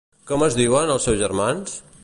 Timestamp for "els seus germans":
0.95-1.81